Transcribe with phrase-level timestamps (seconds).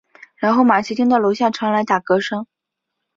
[0.37, 2.47] 然后玛琦听到楼下传来有打嗝声。